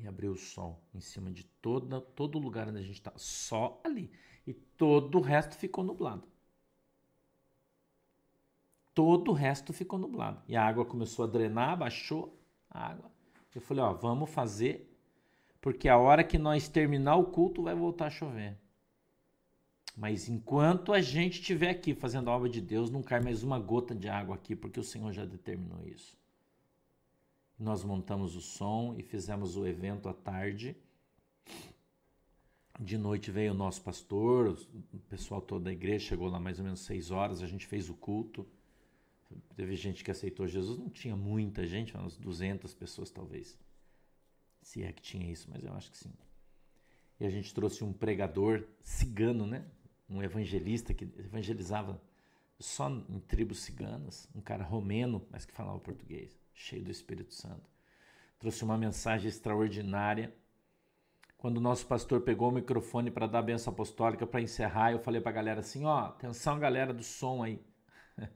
[0.03, 3.79] e abriu o sol em cima de toda, todo lugar onde a gente está, só
[3.83, 4.11] ali.
[4.45, 6.27] E todo o resto ficou nublado.
[8.93, 10.43] Todo o resto ficou nublado.
[10.47, 12.37] E a água começou a drenar, baixou
[12.69, 13.09] a água.
[13.55, 14.93] Eu falei, ó, vamos fazer,
[15.61, 18.57] porque a hora que nós terminar o culto vai voltar a chover.
[19.95, 23.59] Mas enquanto a gente estiver aqui fazendo a obra de Deus, não cai mais uma
[23.59, 26.17] gota de água aqui, porque o Senhor já determinou isso.
[27.57, 30.75] Nós montamos o som e fizemos o evento à tarde.
[32.79, 34.57] De noite veio o nosso pastor,
[34.91, 37.89] o pessoal todo da igreja chegou lá mais ou menos seis horas, a gente fez
[37.89, 38.47] o culto.
[39.55, 43.57] Teve gente que aceitou Jesus, não tinha muita gente, umas 200 pessoas talvez.
[44.61, 46.13] Se é que tinha isso, mas eu acho que sim.
[47.19, 49.65] E a gente trouxe um pregador cigano, né?
[50.09, 52.01] Um evangelista que evangelizava
[52.59, 57.69] só em tribos ciganas, um cara romeno, mas que falava português cheio do Espírito Santo.
[58.39, 60.33] Trouxe uma mensagem extraordinária.
[61.37, 64.99] Quando o nosso pastor pegou o microfone para dar a benção apostólica para encerrar, eu
[64.99, 67.61] falei para a galera assim: ó, atenção, galera do som aí.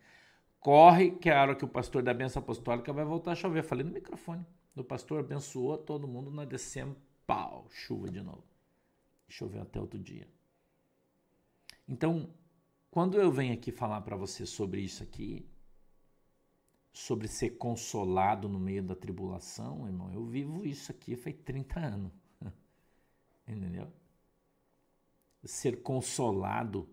[0.60, 3.60] Corre, que a hora que o pastor dá a benção apostólica vai voltar a chover.
[3.60, 4.46] Eu falei no microfone.
[4.76, 8.44] O pastor abençoou todo mundo, nós descemos, pau, chuva de novo.
[9.28, 10.28] Choveu até outro dia.
[11.88, 12.30] Então,
[12.92, 15.50] quando eu venho aqui falar para você sobre isso aqui,
[16.98, 22.12] sobre ser consolado no meio da tribulação, irmão, eu vivo isso aqui faz 30 anos.
[23.48, 23.94] Entendeu?
[25.44, 26.90] Ser consolado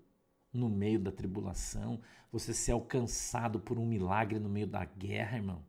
[0.52, 5.64] no meio da tribulação, você ser alcançado por um milagre no meio da guerra, irmão.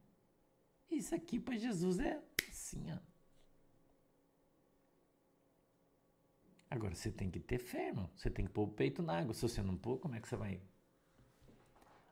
[0.91, 2.99] Isso aqui para Jesus é assim, ó.
[6.69, 8.09] Agora você tem que ter fé, irmão.
[8.17, 9.33] Você tem que pôr o peito na água.
[9.33, 10.61] Se você não pôr, como é que você vai?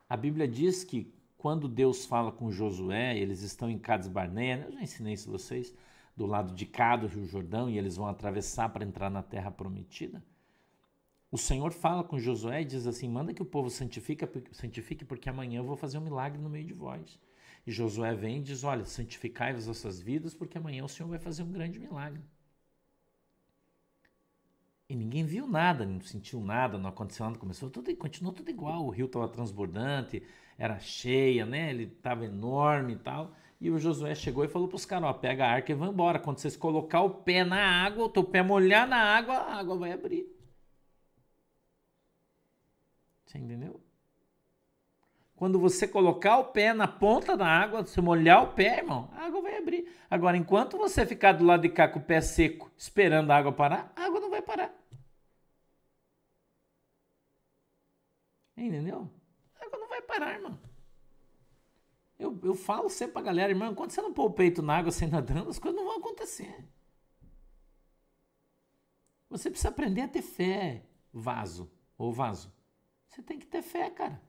[0.07, 4.71] A Bíblia diz que quando Deus fala com Josué, eles estão em Cades Barnea, eu
[4.71, 5.75] já ensinei isso a vocês,
[6.15, 9.51] do lado de cá do Rio Jordão, e eles vão atravessar para entrar na terra
[9.51, 10.23] prometida.
[11.29, 15.27] O Senhor fala com Josué e diz assim: manda que o povo santifique, santifique, porque
[15.27, 17.19] amanhã eu vou fazer um milagre no meio de vós.
[17.67, 21.19] E Josué vem e diz: Olha, santificai as vossas vidas, porque amanhã o Senhor vai
[21.19, 22.21] fazer um grande milagre.
[24.87, 28.85] E ninguém viu nada, não sentiu nada, não aconteceu nada, começou tudo, continuou tudo igual.
[28.85, 30.23] O rio estava transbordante,
[30.57, 31.69] era cheia, né?
[31.69, 33.31] Ele estava enorme e tal.
[33.59, 35.89] E o Josué chegou e falou para os caras: ó, pega a arca e vai
[35.89, 36.19] embora.
[36.19, 39.77] Quando vocês colocar o pé na água, o teu pé molhar na água, a água
[39.77, 40.27] vai abrir.
[43.25, 43.81] Você entendeu?
[45.35, 49.25] Quando você colocar o pé na ponta da água, você molhar o pé, irmão, a
[49.25, 49.91] água vai abrir.
[50.09, 53.51] Agora, enquanto você ficar do lado de cá com o pé seco, esperando a água
[53.51, 54.73] parar, a água não vai parar.
[58.55, 59.09] Entendeu?
[59.59, 60.59] A água não vai parar, irmão.
[62.17, 64.91] Eu, eu falo sempre pra galera, irmão, quando você não pôr o peito na água
[64.91, 66.65] sem nadando, as coisas não vão acontecer.
[69.29, 72.53] Você precisa aprender a ter fé, vaso, ou vaso.
[73.07, 74.21] Você tem que ter fé, cara.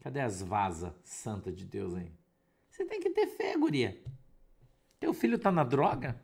[0.00, 2.12] Cadê as vasas santa de Deus aí?
[2.68, 4.04] Você tem que ter fé, guria.
[5.00, 6.22] Teu filho tá na droga?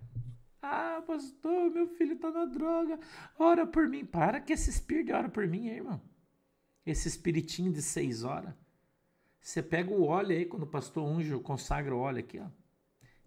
[0.60, 3.00] Ah, pastor, meu filho tá na droga.
[3.38, 4.04] Ora por mim.
[4.04, 6.09] Para que esse espírito ora por mim, irmão.
[6.84, 8.54] Esse espiritinho de seis horas.
[9.40, 12.46] Você pega o óleo aí, quando o pastor unge, consagra o óleo aqui, ó.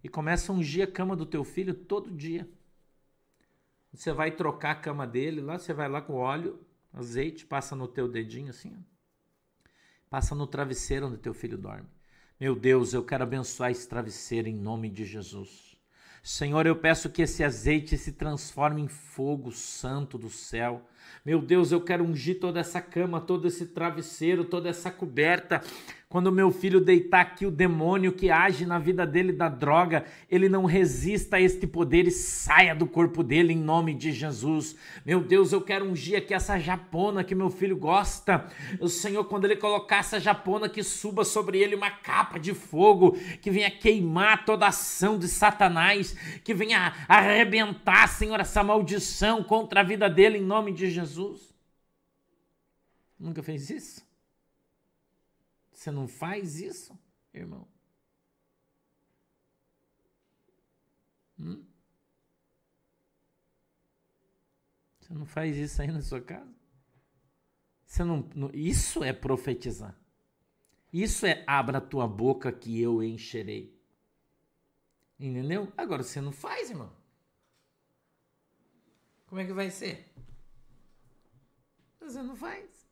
[0.03, 2.47] E começa a ungir a cama do teu filho todo dia.
[3.93, 6.59] Você vai trocar a cama dele lá, você vai lá com óleo,
[6.91, 8.93] azeite, passa no teu dedinho assim, ó.
[10.09, 11.87] Passa no travesseiro onde teu filho dorme.
[12.39, 15.75] Meu Deus, eu quero abençoar esse travesseiro em nome de Jesus.
[16.21, 20.87] Senhor, eu peço que esse azeite se transforme em fogo santo do céu.
[21.25, 25.61] Meu Deus, eu quero ungir toda essa cama, todo esse travesseiro, toda essa coberta
[26.13, 30.47] quando meu filho deitar aqui, o demônio que age na vida dele da droga, ele
[30.47, 34.75] não resista a este poder e saia do corpo dele em nome de Jesus.
[35.03, 38.45] Meu Deus, eu quero ungir aqui essa japona que meu filho gosta.
[38.79, 43.17] O Senhor, quando ele colocar essa japona, que suba sobre ele uma capa de fogo,
[43.41, 49.79] que venha queimar toda a ação de Satanás, que venha arrebentar, Senhor, essa maldição contra
[49.79, 51.53] a vida dele em nome de Jesus.
[53.19, 54.05] Nunca fez isso?
[55.71, 56.97] Você não faz isso,
[57.33, 57.67] irmão?
[61.39, 61.65] Hum?
[64.99, 66.53] Você não faz isso aí na sua casa?
[67.85, 69.97] Você não, não, isso é profetizar.
[70.91, 73.77] Isso é abra tua boca que eu encherei.
[75.19, 75.71] Entendeu?
[75.75, 76.91] Agora você não faz, irmão.
[79.25, 80.12] Como é que vai ser?
[82.03, 82.85] Você não faz.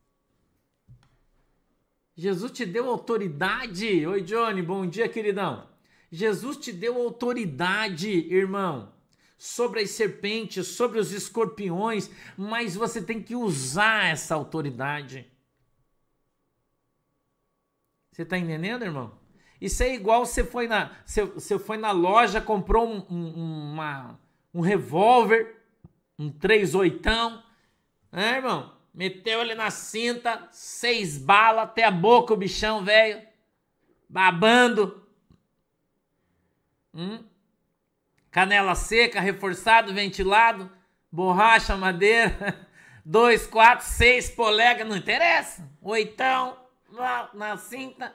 [2.16, 4.06] Jesus te deu autoridade.
[4.08, 5.70] Oi, Johnny, bom dia, queridão.
[6.10, 8.94] Jesus te deu autoridade, irmão,
[9.38, 15.30] sobre as serpentes, sobre os escorpiões, mas você tem que usar essa autoridade.
[18.12, 19.20] Você está entendendo, irmão?
[19.60, 24.20] Isso é igual você foi na, você, você foi na loja, comprou um, um, uma,
[24.54, 25.64] um revólver,
[26.18, 27.10] um 38,
[28.12, 28.81] né, irmão?
[28.94, 33.22] Meteu ele na cinta, seis balas, até a boca o bichão, velho.
[34.10, 35.08] Babando.
[36.94, 37.24] Hum?
[38.30, 40.70] Canela seca, reforçado, ventilado.
[41.12, 42.68] Borracha, madeira.
[43.04, 45.68] Dois, quatro, seis polegas, não interessa.
[45.82, 46.58] Oitão,
[47.34, 48.14] na cinta.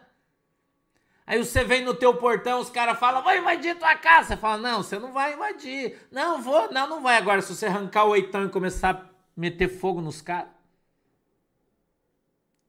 [1.26, 4.28] Aí você vem no teu portão, os caras falam, vou invadir tua casa.
[4.28, 5.98] Você fala, não, você não vai invadir.
[6.12, 7.16] Não, vou, não, não vai.
[7.16, 10.55] Agora, se você arrancar o oitão e começar a meter fogo nos caras.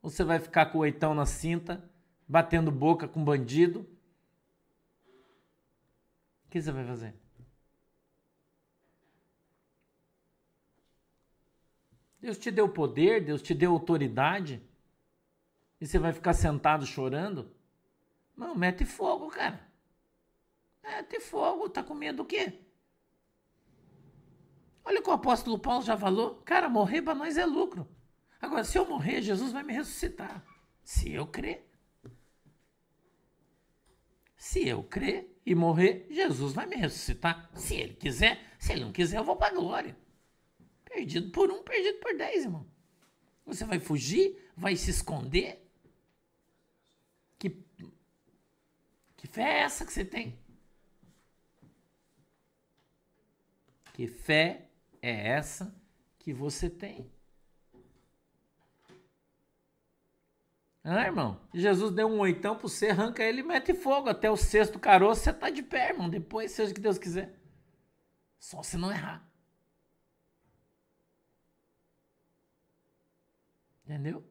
[0.01, 1.89] Ou você vai ficar com o oitão na cinta,
[2.27, 3.81] batendo boca com bandido?
[6.45, 7.13] O que você vai fazer?
[12.19, 14.61] Deus te deu poder, Deus te deu autoridade.
[15.79, 17.51] E você vai ficar sentado chorando?
[18.35, 19.59] Não, mete fogo, cara.
[20.83, 22.61] Mete fogo, tá com medo do quê?
[24.83, 26.35] Olha o que o apóstolo Paulo já falou.
[26.45, 27.87] Cara, morrer para nós é lucro.
[28.41, 30.43] Agora, se eu morrer, Jesus vai me ressuscitar.
[30.83, 31.67] Se eu crer.
[34.35, 37.49] Se eu crer e morrer, Jesus vai me ressuscitar.
[37.55, 38.55] Se ele quiser.
[38.59, 39.97] Se ele não quiser, eu vou para a glória.
[40.85, 42.65] Perdido por um, perdido por dez, irmão.
[43.45, 44.37] Você vai fugir?
[44.55, 45.65] Vai se esconder?
[47.39, 47.49] Que,
[49.15, 50.37] que fé é essa que você tem?
[53.93, 54.69] Que fé
[55.01, 55.75] é essa
[56.19, 57.11] que você tem?
[60.89, 64.07] Ah, irmão, Jesus deu um oitão para você, arranca ele e mete fogo.
[64.07, 66.09] Até o sexto caroço você tá de pé, irmão.
[66.09, 67.37] Depois, seja o que Deus quiser.
[68.39, 69.21] Só se não errar.
[73.83, 74.23] Entendeu?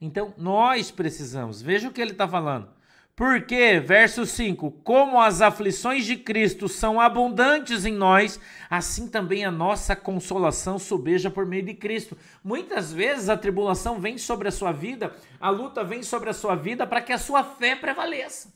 [0.00, 1.62] Então, nós precisamos.
[1.62, 2.68] Veja o que ele está falando.
[3.16, 9.52] Porque, verso 5: Como as aflições de Cristo são abundantes em nós, assim também a
[9.52, 12.18] nossa consolação sobeja por meio de Cristo.
[12.42, 16.56] Muitas vezes a tribulação vem sobre a sua vida, a luta vem sobre a sua
[16.56, 18.52] vida para que a sua fé prevaleça.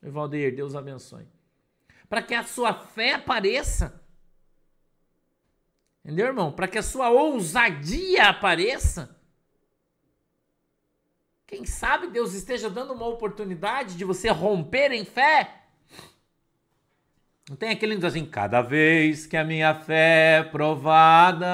[0.00, 1.26] Valdeir, Deus abençoe.
[2.08, 4.02] Para que a sua fé apareça.
[6.02, 6.50] Entendeu, irmão?
[6.50, 9.17] Para que a sua ousadia apareça.
[11.48, 15.62] Quem sabe Deus esteja dando uma oportunidade de você romper em fé?
[17.48, 21.48] Não tem aquele que assim, cada vez que a minha fé é provada,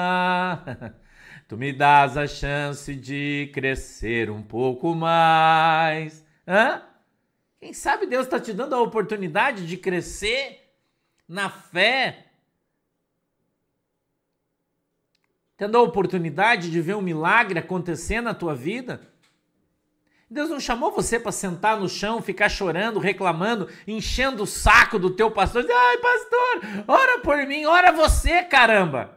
[1.47, 6.25] tu me dás a chance de crescer um pouco mais.
[6.45, 6.83] Hã?
[7.57, 10.73] Quem sabe Deus está te dando a oportunidade de crescer
[11.25, 12.25] na fé,
[15.55, 19.14] tendo a oportunidade de ver um milagre acontecer na tua vida.
[20.35, 25.09] Deus não chamou você para sentar no chão, ficar chorando, reclamando, enchendo o saco do
[25.09, 25.65] teu pastor.
[25.65, 29.15] Ai, pastor, ora por mim, ora você, caramba.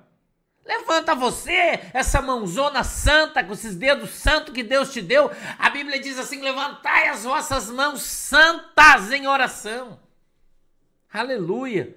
[0.65, 5.29] Levanta você, essa mãozona santa, com esses dedos santos que Deus te deu.
[5.59, 9.99] A Bíblia diz assim: levantai as vossas mãos santas em oração.
[11.13, 11.97] Aleluia.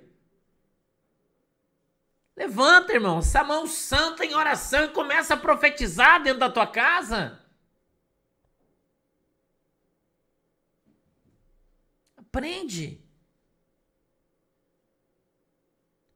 [2.36, 7.41] Levanta, irmão, essa mão santa em oração e começa a profetizar dentro da tua casa.
[12.32, 13.04] Aprende.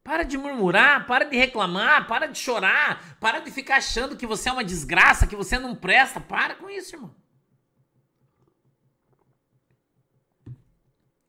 [0.02, 4.48] Para de murmurar, para de reclamar, para de chorar, para de ficar achando que você
[4.48, 6.18] é uma desgraça, que você não presta.
[6.18, 7.14] Para com isso, irmão.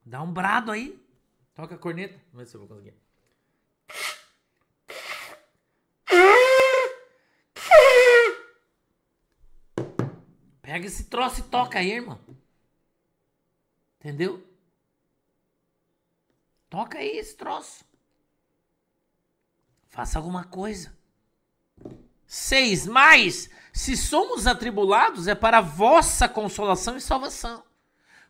[0.05, 0.97] Dá um brado aí.
[1.53, 2.17] Toca a corneta.
[2.31, 2.93] Vamos ver se eu vou conseguir.
[10.61, 12.19] Pega esse troço e toca aí, irmão.
[13.99, 14.56] Entendeu?
[16.69, 17.85] Toca aí esse troço.
[19.87, 20.95] Faça alguma coisa.
[22.25, 27.63] Seis, mais, se somos atribulados, é para vossa consolação e salvação.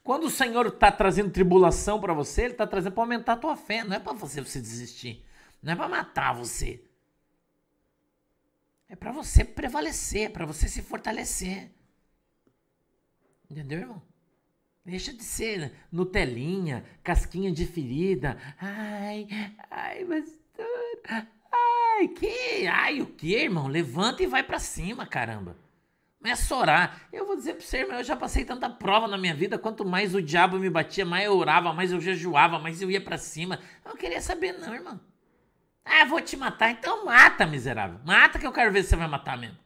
[0.03, 3.57] Quando o Senhor está trazendo tribulação para você, Ele está trazendo para aumentar a tua
[3.57, 5.25] fé, não é para você, você desistir,
[5.61, 6.81] não é para matar você.
[8.87, 11.71] É para você prevalecer, para você se fortalecer.
[13.49, 14.01] Entendeu, irmão?
[14.87, 18.37] Deixa de ser Nutelinha, casquinha de ferida.
[18.57, 19.27] Ai,
[19.69, 22.65] ai, pastor, Ai, que?
[22.67, 23.67] Ai, o que, irmão?
[23.67, 25.57] Levanta e vai para cima, caramba.
[26.21, 27.01] Começa a orar.
[27.11, 29.59] Eu vou dizer para você, irmão, eu já passei tanta prova na minha vida.
[29.59, 33.01] Quanto mais o diabo me batia, mais eu orava, mais eu jejuava, mais eu ia
[33.01, 33.59] para cima.
[33.83, 34.97] Eu não queria saber, não, irmão.
[35.83, 36.71] Ah, vou te matar.
[36.71, 37.99] Então mata, miserável.
[38.05, 39.57] Mata que eu quero ver se você vai matar mesmo.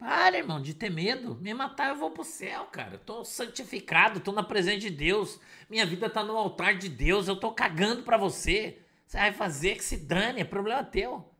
[0.00, 1.34] Para, irmão, de ter medo.
[1.42, 2.94] Me matar, eu vou pro céu, cara.
[2.94, 5.38] Eu tô santificado, tô na presença de Deus.
[5.68, 7.28] Minha vida tá no altar de Deus.
[7.28, 8.80] Eu tô cagando para você.
[9.06, 11.30] Você vai fazer que se dane, é problema teu.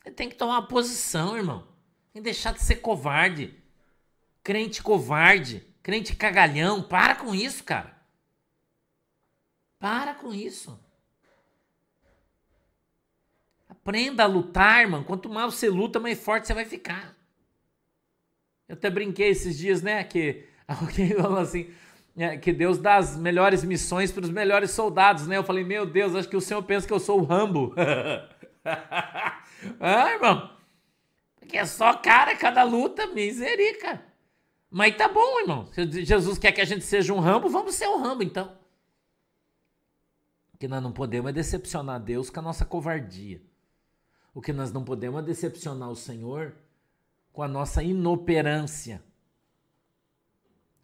[0.00, 1.66] Você tem que tomar uma posição, irmão.
[2.12, 3.60] Tem que deixar de ser covarde.
[4.44, 5.66] Crente covarde.
[5.82, 6.80] Crente cagalhão.
[6.80, 8.00] Para com isso, cara.
[9.80, 10.78] Para com isso.
[13.86, 15.04] Aprenda a lutar, irmão.
[15.04, 17.16] Quanto mais você luta, mais forte você vai ficar.
[18.68, 20.02] Eu até brinquei esses dias, né?
[20.02, 21.70] Que alguém falou assim:
[22.16, 25.36] é, que Deus dá as melhores missões para os melhores soldados, né?
[25.36, 27.76] Eu falei, meu Deus, acho que o senhor pensa que eu sou o Rambo.
[29.78, 30.50] ah, irmão.
[31.38, 34.04] Porque é só cara cada luta, miserica.
[34.68, 35.66] Mas tá bom, irmão.
[35.66, 38.58] Se Jesus quer que a gente seja um Rambo, vamos ser um Rambo, então.
[40.58, 43.40] Que nós não podemos é decepcionar Deus com a nossa covardia.
[44.36, 46.54] O que nós não podemos é decepcionar o Senhor
[47.32, 49.02] com a nossa inoperância.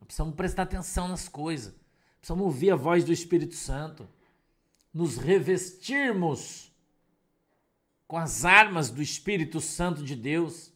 [0.06, 1.74] Precisamos prestar atenção nas coisas.
[2.16, 4.08] Precisamos ouvir a voz do Espírito Santo.
[4.90, 6.72] Nos revestirmos
[8.08, 10.71] com as armas do Espírito Santo de Deus.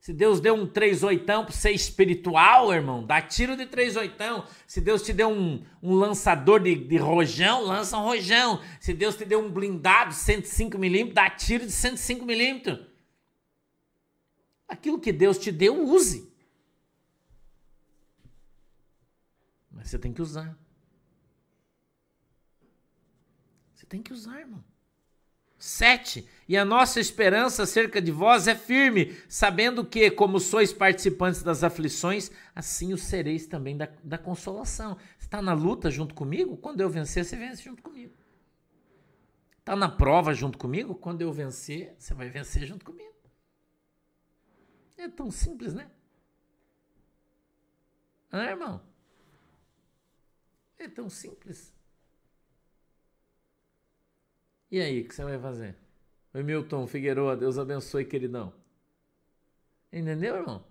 [0.00, 4.46] Se Deus deu um 3 oitão para ser espiritual, irmão, dá tiro de 3 oitão.
[4.66, 8.62] Se Deus te deu um, um lançador de, de rojão, lança um rojão.
[8.80, 12.80] Se Deus te deu um blindado 105 milímetros, dá tiro de 105 milímetros.
[14.66, 16.32] Aquilo que Deus te deu, use.
[19.70, 20.58] Mas você tem que usar.
[23.74, 24.64] Você tem que usar, irmão.
[25.60, 26.26] Sete.
[26.48, 31.62] E a nossa esperança acerca de vós é firme, sabendo que, como sois participantes das
[31.62, 34.96] aflições, assim o sereis também da, da consolação.
[35.18, 36.56] Está na luta junto comigo?
[36.56, 38.14] Quando eu vencer, você vence junto comigo.
[39.58, 40.94] Está na prova junto comigo?
[40.94, 43.14] Quando eu vencer, você vai vencer junto comigo.
[44.96, 45.90] É tão simples, né?
[48.32, 48.80] Ah, irmão?
[50.78, 51.70] É tão simples.
[54.70, 55.76] E aí, o que você vai fazer?
[56.32, 58.52] Oi, Milton Figueiredo, Deus abençoe, queridão.
[59.92, 60.64] Entendeu, irmão?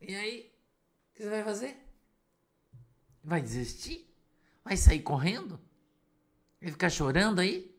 [0.00, 0.52] E aí,
[1.10, 1.76] o que você vai fazer?
[3.24, 4.08] Vai desistir?
[4.64, 5.58] Vai sair correndo?
[6.60, 7.74] Vai ficar chorando aí?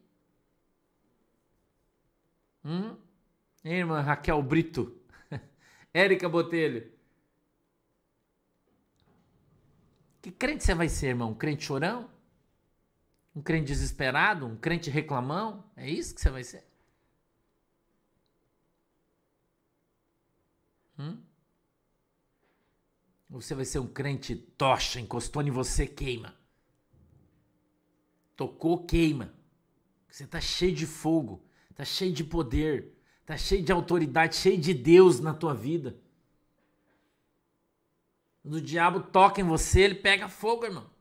[2.65, 2.97] Hum?
[3.63, 4.97] Irmã Raquel Brito.
[5.93, 6.91] Érica Botelho.
[10.21, 11.34] Que crente você vai ser, irmão?
[11.34, 12.12] Crente chorão?
[13.36, 14.45] Um crente desesperado?
[14.45, 15.63] Um crente reclamão?
[15.75, 16.65] É isso que você vai ser?
[20.99, 21.17] Hum?
[23.29, 26.36] Você vai ser um crente tocha, encostou em você, queima.
[28.36, 29.34] Tocou, queima.
[30.07, 34.71] Você está cheio de fogo, está cheio de poder, está cheio de autoridade, cheio de
[34.71, 35.99] Deus na tua vida.
[38.43, 40.92] Quando o diabo toca em você, ele pega fogo, irmão.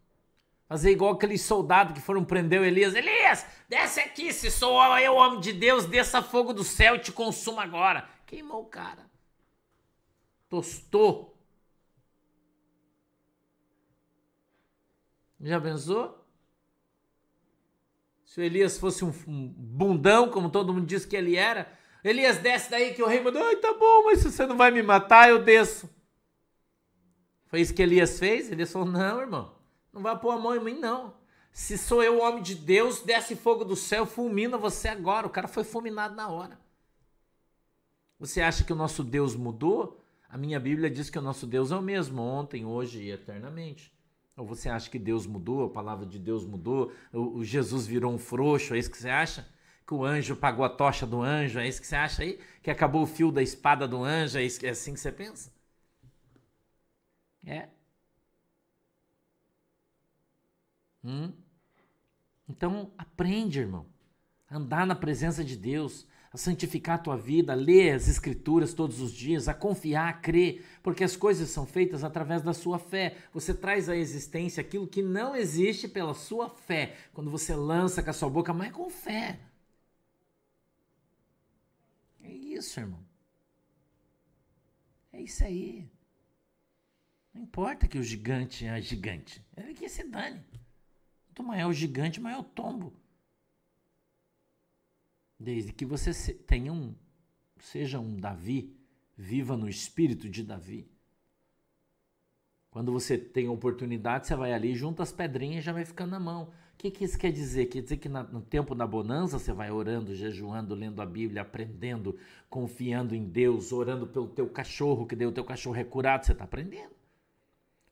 [0.73, 2.95] Fazer igual aqueles soldados que foram prender Elias.
[2.95, 7.12] Elias, desce aqui, se sou eu, homem de Deus, desça fogo do céu e te
[7.12, 8.09] consuma agora.
[8.25, 9.05] Queimou o cara.
[10.49, 11.37] Tostou.
[15.43, 16.27] Já pensou?
[18.25, 19.12] Se o Elias fosse um,
[19.55, 21.70] bundão, como todo mundo disse que ele era,
[22.03, 24.70] Elias desce daí que o rei mandou, ai tá bom, mas se você não vai
[24.70, 25.87] me matar, eu desço.
[27.49, 28.51] Foi isso que Elias fez?
[28.51, 29.52] Ele falou, não, irmão.
[29.93, 31.14] Não vai pôr a mão em mim, não.
[31.53, 35.26] Se sou eu o homem de Deus, desce fogo do céu, fulmina você agora.
[35.26, 36.59] O cara foi fulminado na hora.
[38.18, 40.01] Você acha que o nosso Deus mudou?
[40.28, 43.93] A minha Bíblia diz que o nosso Deus é o mesmo, ontem, hoje e eternamente.
[44.34, 48.18] Ou você acha que Deus mudou, a palavra de Deus mudou, o, Jesus virou um
[48.18, 49.47] frouxo, é isso que você acha?
[49.86, 52.40] Que o anjo pagou a tocha do anjo, é isso que você acha aí?
[52.62, 55.53] Que acabou o fio da espada do anjo, é, isso, é assim que você pensa?
[57.45, 57.68] É.
[61.05, 61.33] Hum?
[62.49, 63.87] Então, aprende, irmão.
[64.49, 68.73] A andar na presença de Deus, a santificar a tua vida, a ler as escrituras
[68.73, 72.79] todos os dias, a confiar, a crer, porque as coisas são feitas através da sua
[72.79, 73.17] fé.
[73.33, 76.97] Você traz à existência aquilo que não existe pela sua fé.
[77.13, 79.41] Quando você lança com a sua boca, mas é com fé.
[82.23, 83.05] É isso, irmão.
[85.13, 85.87] É isso aí.
[87.35, 89.45] Não importa que o gigante é gigante.
[89.57, 90.43] Ele que se dane.
[91.33, 92.93] Quanto maior o gigante, maior o tombo.
[95.41, 96.95] Desde que você tenha um,
[97.59, 98.76] seja um Davi,
[99.16, 100.87] viva no espírito de Davi.
[102.70, 106.20] Quando você tem oportunidade, você vai ali, junta as pedrinhas e já vai ficando na
[106.20, 106.53] mão.
[106.74, 107.66] O que, que isso quer dizer?
[107.66, 112.18] Quer dizer que no tempo da bonança você vai orando, jejuando, lendo a Bíblia, aprendendo,
[112.51, 116.33] confiando em Deus, orando pelo teu cachorro, que deu o teu cachorro é curado, você
[116.33, 117.02] está aprendendo.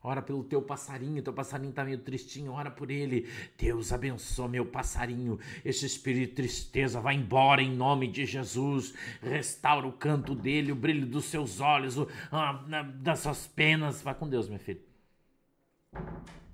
[0.03, 3.29] Ora pelo teu passarinho, teu passarinho tá meio tristinho, ora por ele.
[3.55, 5.39] Deus abençoa meu passarinho.
[5.63, 8.95] Esse espírito de tristeza vai embora em nome de Jesus.
[9.21, 12.63] Restaura o canto dele, o brilho dos seus olhos, o, ah,
[12.95, 14.01] das suas penas.
[14.01, 14.81] Vai com Deus, meu filho.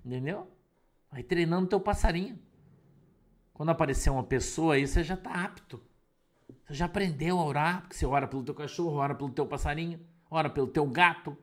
[0.04, 0.52] Entendeu?
[1.10, 2.38] Vai treinando teu passarinho.
[3.54, 5.82] Quando aparecer uma pessoa aí, você já tá apto.
[6.66, 10.02] Você já aprendeu a orar, porque você ora pelo teu cachorro, ora pelo teu passarinho,
[10.30, 11.38] ora pelo teu gato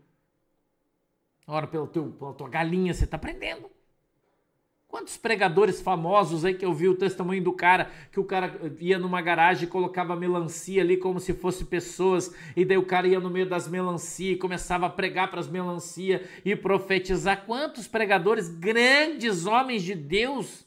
[1.46, 3.70] Ora pelo teu, pela tua galinha, você está aprendendo.
[4.88, 8.96] Quantos pregadores famosos aí que eu vi o testemunho do cara, que o cara ia
[8.96, 13.18] numa garagem e colocava melancia ali como se fosse pessoas, e daí o cara ia
[13.18, 17.44] no meio das melancias e começava a pregar para as melancias e profetizar.
[17.44, 20.64] Quantos pregadores, grandes homens de Deus,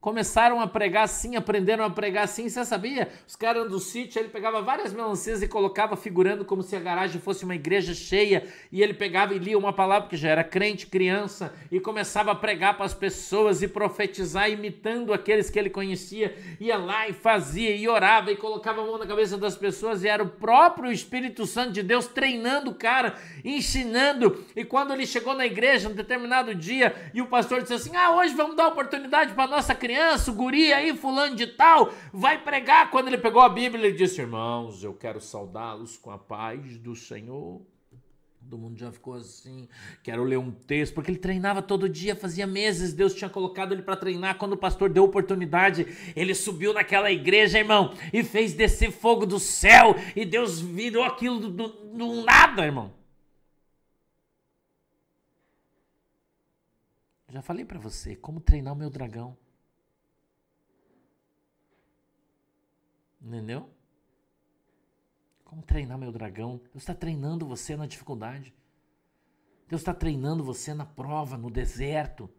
[0.00, 3.08] Começaram a pregar assim, aprenderam a pregar assim, você sabia?
[3.26, 7.20] Os caras do sítio, ele pegava várias melancias e colocava figurando como se a garagem
[7.20, 10.86] fosse uma igreja cheia, e ele pegava e lia uma palavra que já era crente,
[10.86, 16.32] criança, e começava a pregar para as pessoas e profetizar imitando aqueles que ele conhecia,
[16.60, 20.08] ia lá e fazia e orava e colocava a mão na cabeça das pessoas e
[20.08, 24.44] era o próprio Espírito Santo de Deus treinando o cara, ensinando.
[24.54, 28.12] E quando ele chegou na igreja, um determinado dia, e o pastor disse assim: "Ah,
[28.12, 32.42] hoje vamos dar oportunidade para nossa criança criança, o guri aí, fulano de tal, vai
[32.42, 32.90] pregar.
[32.90, 36.94] Quando ele pegou a Bíblia, ele disse: Irmãos, eu quero saudá-los com a paz do
[36.94, 37.62] Senhor.
[38.38, 39.68] Todo mundo já ficou assim,
[40.02, 43.82] quero ler um texto, porque ele treinava todo dia, fazia meses, Deus tinha colocado ele
[43.82, 44.38] para treinar.
[44.38, 45.86] Quando o pastor deu oportunidade,
[46.16, 51.40] ele subiu naquela igreja, irmão, e fez descer fogo do céu, e Deus virou aquilo
[51.40, 52.94] do, do, do nada, irmão.
[57.28, 59.36] Já falei para você como treinar o meu dragão.
[63.20, 63.70] Entendeu?
[65.44, 66.58] Como treinar meu dragão?
[66.58, 68.54] Deus está treinando você na dificuldade.
[69.66, 72.30] Deus está treinando você na prova, no deserto,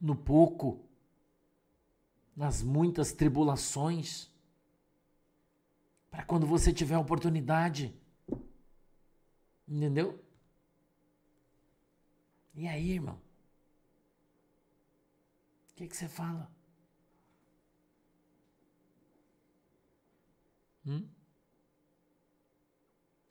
[0.00, 0.84] no pouco,
[2.36, 4.30] nas muitas tribulações.
[6.10, 7.94] Para quando você tiver oportunidade.
[9.66, 10.22] Entendeu?
[12.54, 13.20] E aí, irmão?
[15.70, 16.48] O que, que você fala?
[20.86, 21.06] Hum?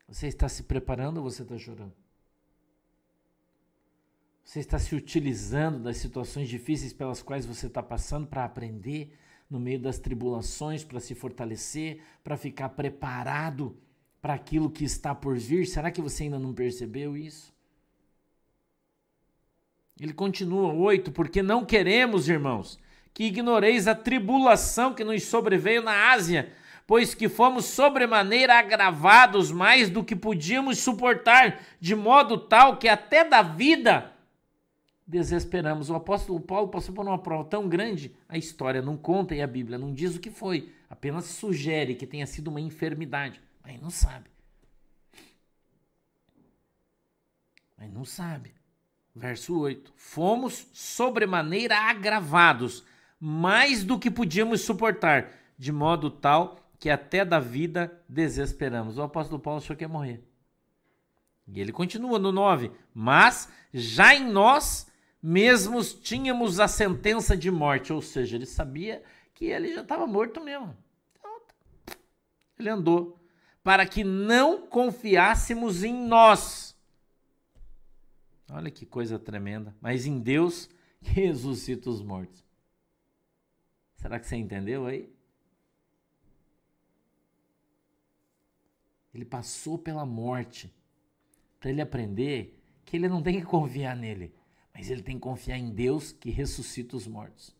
[0.08, 1.93] Você está se preparando ou você está chorando?
[4.43, 9.18] Você está se utilizando das situações difíceis pelas quais você está passando para aprender
[9.49, 13.78] no meio das tribulações, para se fortalecer, para ficar preparado
[14.22, 15.66] para aquilo que está por vir?
[15.66, 17.54] Será que você ainda não percebeu isso?
[19.99, 22.80] Ele continua, oito, porque não queremos, irmãos,
[23.14, 26.51] que ignoreis a tribulação que nos sobreveio na Ásia
[26.86, 33.23] pois que fomos sobremaneira agravados mais do que podíamos suportar, de modo tal que até
[33.23, 34.13] da vida
[35.05, 35.89] desesperamos.
[35.89, 39.47] O apóstolo Paulo passou por uma prova tão grande, a história não conta e a
[39.47, 43.89] Bíblia não diz o que foi, apenas sugere que tenha sido uma enfermidade, mas não
[43.89, 44.29] sabe.
[47.77, 48.53] Mas não sabe.
[49.15, 52.84] Verso 8: Fomos sobremaneira agravados,
[53.19, 58.97] mais do que podíamos suportar, de modo tal que até da vida desesperamos.
[58.97, 60.21] O apóstolo Paulo achou que ia morrer.
[61.47, 67.93] E ele continua no 9: Mas já em nós mesmos tínhamos a sentença de morte,
[67.93, 69.01] ou seja, ele sabia
[69.34, 70.75] que ele já estava morto mesmo.
[71.17, 71.41] Então,
[72.59, 73.17] ele andou
[73.63, 76.77] para que não confiássemos em nós.
[78.51, 79.73] Olha que coisa tremenda.
[79.79, 80.69] Mas em Deus
[81.01, 82.43] que ressuscita os mortos.
[83.95, 85.09] Será que você entendeu aí?
[89.14, 90.74] Ele passou pela morte
[91.59, 94.34] para ele aprender que ele não tem que confiar nele,
[94.74, 97.55] mas ele tem que confiar em Deus que ressuscita os mortos.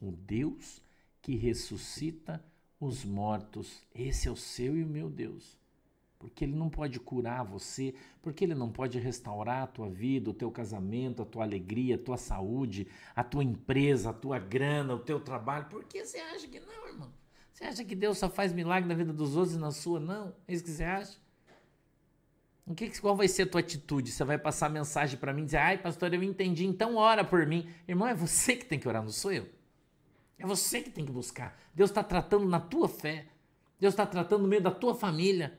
[0.00, 0.80] O Deus
[1.20, 2.44] que ressuscita
[2.80, 5.56] os mortos, esse é o seu e o meu Deus.
[6.18, 10.34] Porque ele não pode curar você, porque ele não pode restaurar a tua vida, o
[10.34, 15.00] teu casamento, a tua alegria, a tua saúde, a tua empresa, a tua grana, o
[15.00, 15.66] teu trabalho.
[15.66, 17.12] Por que você acha que não, irmão?
[17.52, 20.00] Você acha que Deus só faz milagre na vida dos outros e na sua?
[20.00, 20.34] Não.
[20.48, 21.18] É isso que você acha?
[22.66, 24.10] O que, qual vai ser a tua atitude?
[24.10, 27.44] Você vai passar mensagem para mim e dizer, ai, pastor, eu entendi, então ora por
[27.46, 27.68] mim.
[27.86, 29.48] Irmão, é você que tem que orar, não sou eu.
[30.38, 31.58] É você que tem que buscar.
[31.74, 33.26] Deus está tratando na tua fé.
[33.78, 35.58] Deus está tratando no meio da tua família.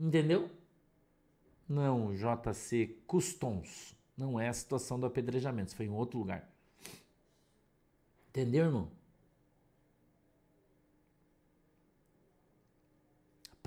[0.00, 0.50] Entendeu?
[1.68, 3.94] Não, JC Custons.
[4.16, 5.68] Não é a situação do apedrejamento.
[5.68, 6.50] Isso foi em outro lugar.
[8.30, 8.97] Entendeu, irmão?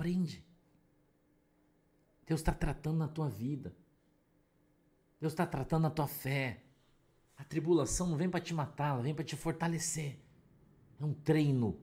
[0.02, 0.44] Aprende.
[2.26, 3.72] Deus está tratando na tua vida.
[5.20, 6.64] Deus está tratando na tua fé.
[7.36, 10.18] A tribulação não vem para te matar, ela vem para te fortalecer.
[11.00, 11.78] É um treino.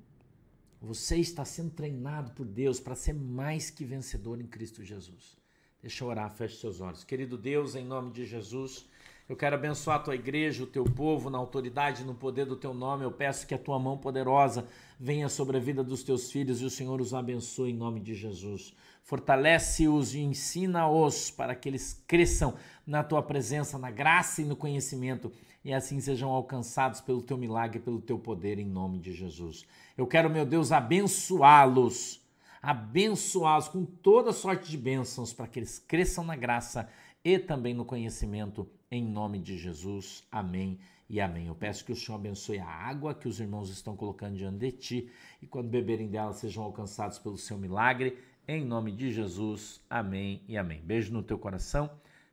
[0.81, 5.37] Você está sendo treinado por Deus para ser mais que vencedor em Cristo Jesus.
[5.81, 7.05] Deixa eu orar, feche seus olhos.
[7.05, 8.85] Querido Deus, em nome de Jesus,
[9.29, 12.73] eu quero abençoar a tua igreja, o teu povo, na autoridade no poder do teu
[12.73, 13.03] nome.
[13.03, 14.67] Eu peço que a tua mão poderosa
[14.99, 18.15] venha sobre a vida dos teus filhos e o Senhor os abençoe em nome de
[18.15, 18.73] Jesus.
[19.03, 22.55] Fortalece-os e ensina-os para que eles cresçam
[22.85, 25.31] na tua presença, na graça e no conhecimento
[25.63, 29.65] e assim sejam alcançados pelo teu milagre, pelo teu poder, em nome de Jesus.
[29.97, 32.21] Eu quero, meu Deus, abençoá-los,
[32.61, 36.89] abençoá-los com toda sorte de bênçãos para que eles cresçam na graça
[37.23, 40.25] e também no conhecimento, em nome de Jesus.
[40.31, 41.47] Amém e amém.
[41.47, 44.71] Eu peço que o Senhor abençoe a água que os irmãos estão colocando diante de
[44.71, 45.11] ti
[45.41, 48.17] e quando beberem dela sejam alcançados pelo seu milagre
[48.47, 50.81] em nome de Jesus, amém e amém.
[50.83, 51.89] Beijo no teu coração.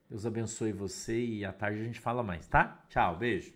[0.09, 2.85] Deus abençoe você e à tarde a gente fala mais, tá?
[2.89, 3.56] Tchau, beijo.